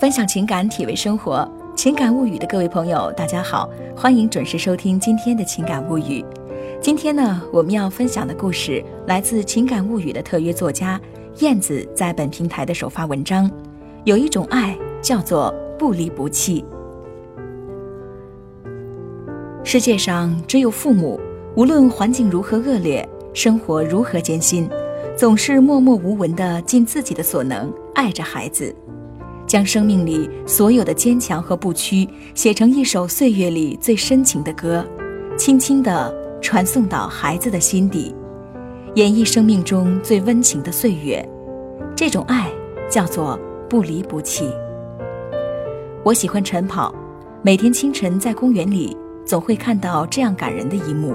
[0.00, 1.48] 分享情感，体味生活。
[1.76, 6.24] 情感物语的各位朋友，大家好，欢迎准时收听今天的情感物语。
[6.80, 11.00] 今天呢，我们要分享的故事来自情感物语的特约作家
[11.38, 13.48] 燕子在本平台的首发文章。
[14.02, 16.64] 有一种爱叫做不离不弃。
[19.62, 21.20] 世界上只有父母，
[21.54, 24.66] 无论环境如何恶劣，生活如何艰辛，
[25.14, 28.74] 总是默默无闻的尽自己的所能爱着孩子。
[29.46, 34.82] 将生命里所有的坚强和不屈写成一首岁月里最深情的歌，
[35.36, 38.14] 轻轻地传送到孩子的心底，
[38.94, 41.22] 演绎生命中最温情的岁月。
[41.94, 42.50] 这种爱
[42.88, 44.50] 叫做不离不弃。
[46.02, 46.94] 我喜欢晨跑，
[47.42, 51.14] 每天清晨在公园里总会看到这样感人的一幕：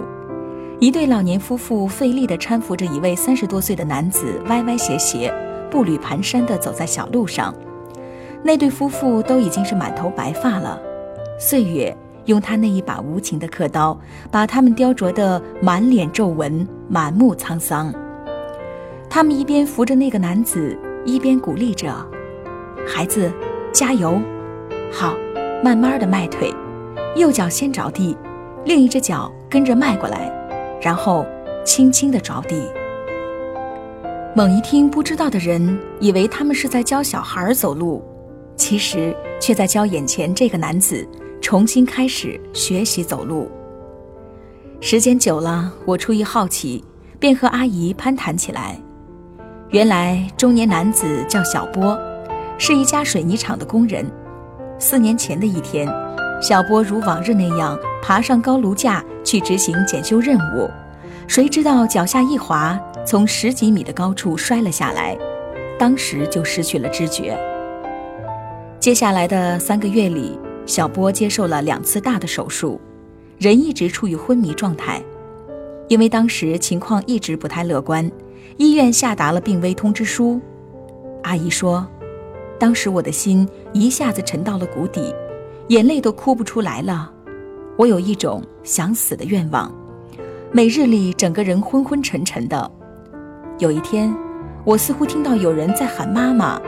[0.80, 5.34] 一对老年夫妇费力地搀扶着一位三十多岁的男子，歪歪斜斜、
[5.72, 7.52] 步履蹒跚地走在小路上。
[8.44, 10.80] 那对夫妇都已经是满头白发了，
[11.40, 17.92] 岁月用他那一把无情的刻刀，把他们雕琢得满脸皱纹、满目沧桑。
[19.10, 21.92] 他们一边扶着那个男子，一边鼓励着
[22.88, 23.32] ：“孩子，
[23.74, 24.22] 加油！
[24.92, 25.16] 好，
[25.64, 26.54] 慢慢的迈腿，
[27.16, 28.16] 右脚先着地，
[28.64, 30.32] 另一只脚跟着迈过来，
[30.82, 31.26] 然后
[31.66, 32.62] 轻轻的着地。”
[34.36, 38.04] 猛一听，不知道的人以为他们是在教小孩走路。
[38.56, 41.08] 其实却在教眼前这个男子
[41.40, 43.52] 重新开始学习走路。
[44.82, 46.84] 时间久了，我出于好奇，
[47.20, 48.76] 便和阿姨攀谈起来。
[49.70, 51.96] 原来中年男子叫小波，
[52.58, 54.04] 是一家水泥厂的工人。
[54.80, 55.88] 四年前的一天，
[56.42, 60.70] 小波如往日那样爬上高炉架去执行检修任务，
[61.28, 65.18] 谁知道脚下一滑，从十几米的高处摔了下来，
[65.78, 67.38] 当时就失去了知觉。
[68.80, 72.80] 接下来的三个月里，小波接受了两次大的手术，
[73.38, 75.02] 人一直处于昏迷状态。
[75.90, 78.10] 因为当时情况一直不太乐观，
[78.58, 80.40] 医院下达了病危通知书。
[81.24, 81.86] 阿姨说，
[82.60, 85.14] 当时我的心一下子沉到了谷底，
[85.68, 87.12] 眼泪都哭不出来了。
[87.78, 89.72] 我有一种想死的愿望，
[90.52, 92.72] 每日里整个人昏昏沉沉的。
[93.60, 94.12] 有一天，
[94.64, 96.60] 我似乎听到有人在喊妈妈。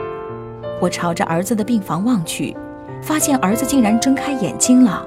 [0.80, 2.56] 我朝着儿子的病房望去，
[3.02, 5.04] 发现儿子竟然睁开眼睛了。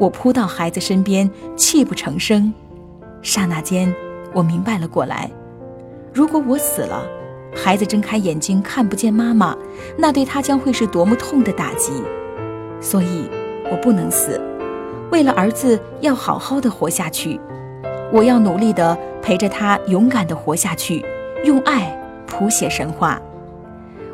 [0.00, 2.52] 我扑到孩子身边，泣不成声。
[3.22, 3.94] 刹那间，
[4.32, 5.30] 我明白了过来：
[6.12, 7.00] 如果我死了，
[7.54, 9.56] 孩子睁开眼睛看不见妈妈，
[9.96, 11.92] 那对他将会是多么痛的打击。
[12.80, 13.30] 所以，
[13.70, 14.40] 我不能死。
[15.14, 17.40] 为了儿子，要好好的活下去。
[18.12, 21.04] 我要努力的陪着他，勇敢的活下去，
[21.44, 23.22] 用爱谱写神话。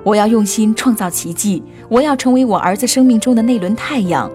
[0.04, 4.30] 我要用心创造奇迹，我要成为我儿子生命中的那轮太阳，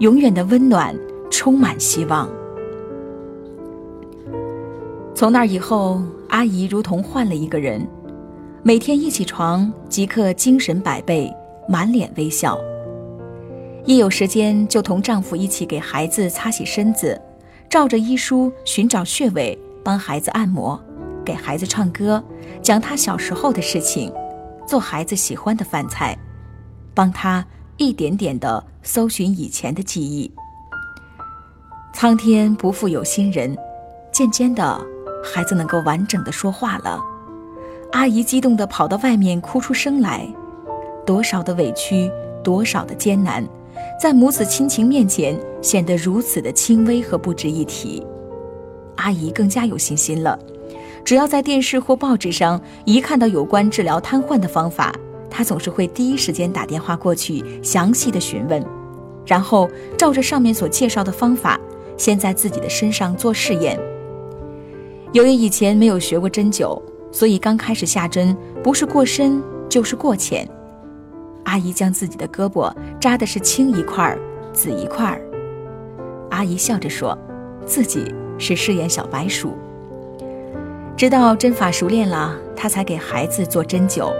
[0.00, 0.94] 永远的温暖，
[1.30, 2.28] 充满希望。
[5.14, 7.88] 从那以后，阿姨如同换了一个人，
[8.62, 11.34] 每天一起床即刻精神百倍，
[11.66, 12.58] 满脸微笑。
[13.84, 17.20] 一有时间就同丈夫一起给孩子擦洗身子，
[17.68, 20.78] 照着医书寻找穴位，帮孩子按摩，
[21.24, 22.22] 给孩子唱歌，
[22.62, 24.12] 讲他小时候的事情。
[24.66, 26.16] 做孩子喜欢的饭菜，
[26.94, 27.44] 帮他
[27.76, 30.30] 一点点的搜寻以前的记忆。
[31.92, 33.56] 苍天不负有心人，
[34.12, 34.80] 渐渐的，
[35.24, 37.00] 孩子能够完整的说话了。
[37.90, 40.28] 阿姨激动的跑到外面哭出声来。
[41.04, 42.08] 多少的委屈，
[42.44, 43.44] 多少的艰难，
[44.00, 48.02] 在母子亲情面前显得如此的轻微和不值一提。
[48.96, 50.38] 阿姨更加有信心了。
[51.04, 54.90] 只要在电视或报纸上一看到有关治疗瘫痪的方法，
[55.28, 58.64] 他总是会第一时间打电话过去，详细的询问，
[59.26, 59.68] 然后
[59.98, 61.60] 照着上面所介绍的方法，
[61.98, 63.78] 先在自己的身上做试验。
[65.12, 66.80] 由于以前没有学过针灸，
[67.12, 70.48] 所以刚开始下针不是过深就是过浅。
[71.50, 74.16] 阿姨将自己的胳膊扎的是青一块儿，
[74.52, 75.20] 紫一块儿。
[76.30, 77.18] 阿姨笑着说，
[77.66, 79.58] 自己是试验小白鼠。
[80.96, 84.12] 直到针法熟练了，她才给孩子做针灸。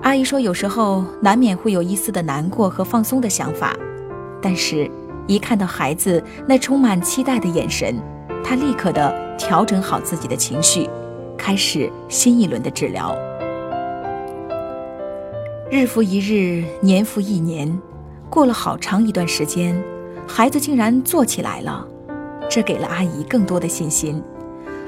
[0.00, 3.76] 阿姨说，有时候难免会有一丝的难过和放松的想法，
[4.40, 4.90] 但是，
[5.26, 8.00] 一看到孩子那充满期待的眼神，
[8.42, 10.88] 她立刻的调整好自己的情绪，
[11.36, 13.14] 开始新一轮的治疗。
[15.68, 17.76] 日复一日，年复一年，
[18.30, 19.76] 过了好长一段时间，
[20.24, 21.84] 孩子竟然坐起来了，
[22.48, 24.22] 这给了阿姨更多的信心。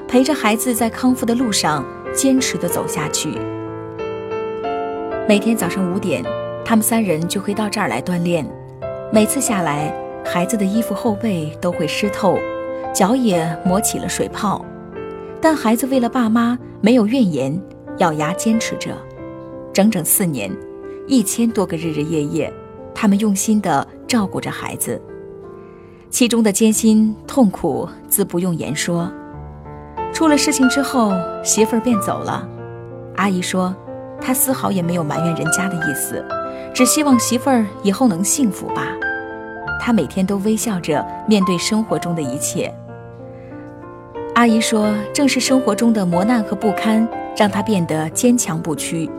[0.07, 1.83] 陪着孩子在康复的路上
[2.15, 3.29] 坚持的走下去。
[5.27, 6.23] 每天早上五点，
[6.63, 8.49] 他们三人就会到这儿来锻炼。
[9.11, 9.93] 每次下来，
[10.23, 12.39] 孩子的衣服后背都会湿透，
[12.95, 14.65] 脚也磨起了水泡。
[15.41, 17.61] 但孩子为了爸妈没有怨言，
[17.97, 18.97] 咬牙坚持着，
[19.73, 20.49] 整整四年，
[21.09, 22.53] 一千多个日日夜夜，
[22.93, 25.01] 他们用心地照顾着孩子。
[26.11, 29.11] 其中的艰辛痛苦自不用言说。
[30.13, 31.11] 出了事情之后，
[31.43, 32.47] 媳妇儿便走了。
[33.15, 33.75] 阿姨说，
[34.21, 36.23] 她丝毫也没有埋怨人家的意思，
[36.75, 38.89] 只希望媳妇儿以后能幸福吧。
[39.81, 42.71] 她每天都微笑着面对生活中的一切。
[44.35, 49.09] 阿姨说，正是生活中的磨难和不堪，让她变得坚强不屈，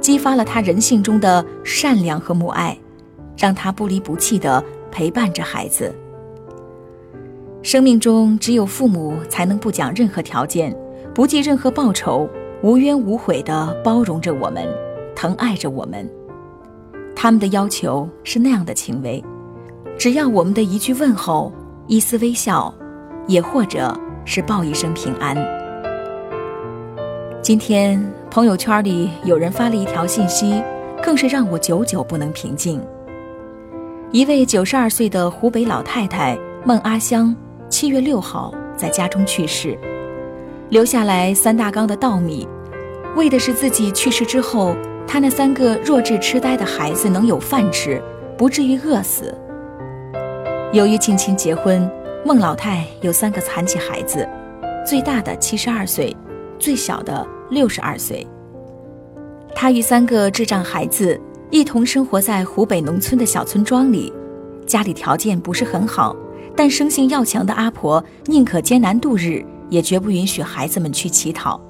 [0.00, 2.76] 激发了他人性中的善良和母爱，
[3.36, 5.94] 让他不离不弃地陪伴着孩子。
[7.62, 10.74] 生命中只有父母才能不讲任何条件，
[11.14, 12.28] 不计任何报酬，
[12.62, 14.66] 无怨无悔地包容着我们，
[15.14, 16.08] 疼爱着我们。
[17.14, 19.22] 他们的要求是那样的轻微，
[19.98, 21.52] 只要我们的一句问候、
[21.88, 22.72] 一丝微笑，
[23.26, 25.36] 也或者是报一声平安。
[27.42, 28.00] 今天
[28.30, 30.62] 朋友圈里有人发了一条信息，
[31.02, 32.80] 更是让我久久不能平静。
[34.12, 37.34] 一位九十二岁的湖北老太太孟阿香。
[37.70, 39.78] 七月六号在家中去世，
[40.70, 42.48] 留下来三大缸的稻米，
[43.14, 44.74] 为的是自己去世之后，
[45.06, 48.02] 他那三个弱智痴呆的孩子能有饭吃，
[48.38, 49.34] 不至于饿死。
[50.72, 51.90] 由于近亲结婚，
[52.24, 54.26] 孟老太有三个残疾孩子，
[54.86, 56.16] 最大的七十二岁，
[56.58, 58.26] 最小的六十二岁。
[59.54, 64.12] 他与三个智障孩子一同生活在湖北农村的小村庄里，
[64.66, 66.14] 家里条件不是很好。
[66.54, 71.60] 但生性要强的阿婆宁可艰难度日，也绝不允许孩子们去乞讨。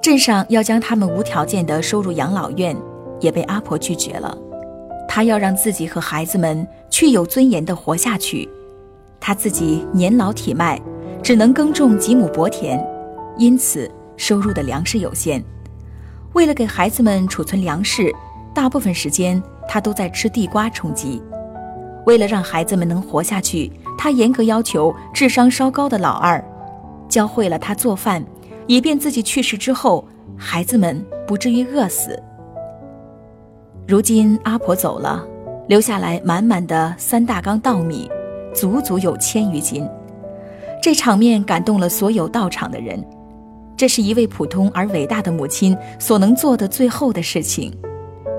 [0.00, 2.76] 镇上要将他们无条件的收入养老院，
[3.18, 4.36] 也被阿婆拒绝了。
[5.08, 8.48] 她要让自己和孩子们去有尊严的活下去。
[9.18, 10.80] 她自己年老体迈，
[11.20, 12.80] 只能耕种几亩薄田，
[13.36, 13.90] 因此
[14.20, 15.42] 收入的粮食有限。
[16.34, 18.14] 为了给孩子们储存粮食，
[18.54, 21.22] 大部分时间他都在吃地瓜充饥。
[22.04, 26.44] 为了让孩子们能活下去，他严格要求智商稍高的老二，
[27.08, 28.22] 教会了他做饭，
[28.66, 30.06] 以便自己去世之后，
[30.36, 32.22] 孩子们不至于饿死。
[33.88, 35.26] 如今阿婆走了，
[35.66, 38.08] 留下来满满的三大缸稻米，
[38.54, 39.88] 足足有千余斤。
[40.82, 43.02] 这场面感动了所有到场的人。
[43.80, 47.72] 这是一位普通而伟大的母亲所能做的最后的事情。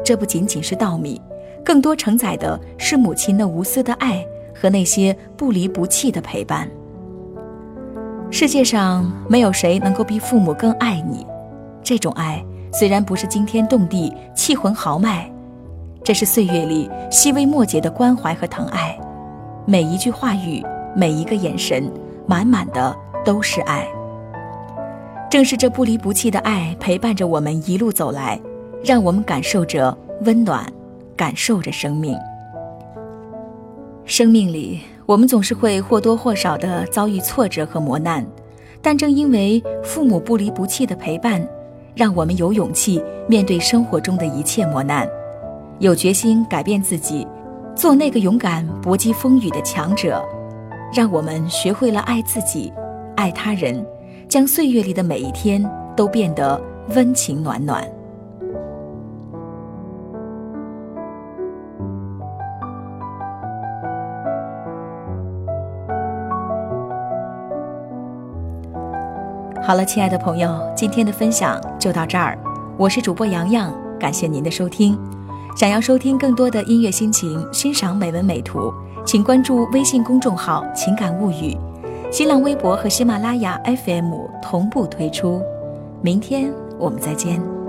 [0.06, 1.20] 这不仅仅是稻米。
[1.66, 4.24] 更多承载的是母亲那无私的爱
[4.54, 6.70] 和那些不离不弃的陪伴。
[8.30, 11.26] 世界上没有谁能够比父母更爱你，
[11.82, 15.28] 这种爱虽然不是惊天动地、气魂豪迈，
[16.04, 18.96] 这是岁月里细微末节的关怀和疼爱。
[19.66, 20.64] 每一句话语，
[20.96, 21.92] 每一个眼神，
[22.28, 22.96] 满满的
[23.26, 23.88] 都是爱。
[25.32, 28.38] 正是这不离不弃的爱陪伴着我们一路走来，
[28.84, 30.70] 让我们感受着温暖。
[31.16, 32.18] 感受着生命。
[34.06, 38.26] 生命里，我们总是会或多或少的遭遇挫折和磨难，
[38.82, 41.48] 但正因为父母不离不弃的陪伴，
[41.94, 45.08] 让我们有勇气面对生活中的一切磨难，
[45.78, 47.28] 有决心改变自己，
[47.76, 50.26] 做那个勇敢搏击风雨的强者，
[50.92, 52.74] 让我们学会了爱自己，
[53.16, 53.86] 爱他人，
[54.32, 55.62] 将岁月里的每一天
[55.94, 56.58] 都变得
[56.96, 57.84] 温情暖暖。
[69.62, 72.40] 好了，亲爱的朋友，今天的分享就到这儿。
[72.78, 73.70] 我是主播洋洋，
[74.00, 74.98] 感谢您的收听。
[75.58, 78.74] 想要收听更多的音乐心情，欣赏美文美图，
[79.06, 81.58] 请关注微信公众号“情感物语”，
[82.12, 85.42] 新浪微博和喜马拉雅 FM 同步推出。
[86.02, 87.61] 明天我们再见。